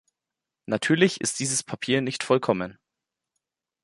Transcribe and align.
Natürlich 0.65 1.21
ist 1.21 1.39
dieses 1.39 1.61
Papier 1.61 2.01
nicht 2.01 2.23
vollkommen. 2.23 2.79